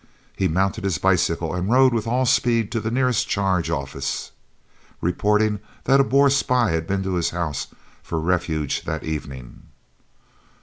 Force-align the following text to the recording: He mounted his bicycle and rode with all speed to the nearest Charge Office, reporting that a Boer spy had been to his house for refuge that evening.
He 0.35 0.47
mounted 0.47 0.83
his 0.83 0.97
bicycle 0.97 1.53
and 1.53 1.69
rode 1.71 1.93
with 1.93 2.07
all 2.07 2.25
speed 2.25 2.71
to 2.71 2.79
the 2.79 2.89
nearest 2.89 3.29
Charge 3.29 3.69
Office, 3.69 4.31
reporting 4.99 5.59
that 5.83 5.99
a 5.99 6.03
Boer 6.03 6.31
spy 6.31 6.71
had 6.71 6.87
been 6.87 7.03
to 7.03 7.13
his 7.13 7.29
house 7.29 7.67
for 8.01 8.19
refuge 8.19 8.81
that 8.85 9.03
evening. 9.03 9.61